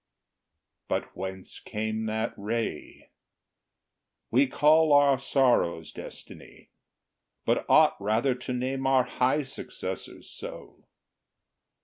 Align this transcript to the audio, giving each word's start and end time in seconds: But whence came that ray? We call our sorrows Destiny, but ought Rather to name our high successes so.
But 0.87 1.15
whence 1.15 1.59
came 1.59 2.07
that 2.07 2.33
ray? 2.35 3.11
We 4.31 4.47
call 4.47 4.93
our 4.93 5.19
sorrows 5.19 5.91
Destiny, 5.91 6.69
but 7.45 7.67
ought 7.69 8.01
Rather 8.01 8.33
to 8.33 8.51
name 8.51 8.87
our 8.87 9.03
high 9.03 9.43
successes 9.43 10.27
so. 10.27 10.85